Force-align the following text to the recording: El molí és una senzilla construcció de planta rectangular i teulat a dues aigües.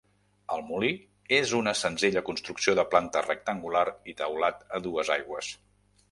El 0.53 0.61
molí 0.67 0.87
és 1.39 1.51
una 1.57 1.73
senzilla 1.81 2.23
construcció 2.29 2.73
de 2.79 2.85
planta 2.93 3.21
rectangular 3.25 3.83
i 4.13 4.17
teulat 4.23 4.65
a 4.79 4.81
dues 4.87 5.13
aigües. 5.17 5.51